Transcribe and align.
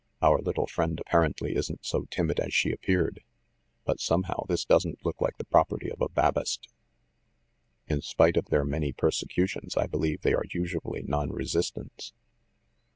Our 0.19 0.41
little 0.41 0.65
friend 0.65 0.99
apparently 0.99 1.55
isn't 1.55 1.85
so 1.85 2.05
timid 2.09 2.39
as 2.39 2.55
she 2.55 2.71
appeared. 2.71 3.23
But, 3.85 3.99
somehow, 3.99 4.45
this 4.47 4.65
doesn't 4.65 5.05
look 5.05 5.21
like 5.21 5.37
the 5.37 5.45
property 5.45 5.91
of 5.91 6.01
a 6.01 6.09
Babist. 6.09 6.69
In 7.85 8.01
spite 8.01 8.35
of 8.35 8.45
their 8.47 8.65
many 8.65 8.93
persecutions, 8.93 9.77
I 9.77 9.85
believe 9.85 10.21
they 10.21 10.33
are 10.33 10.45
usually 10.49 11.03
non 11.03 11.29
resistants. 11.31 12.13